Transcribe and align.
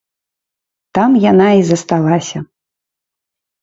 Там 0.99 1.09
яна 1.31 1.47
і 1.61 1.63
засталася. 1.71 2.47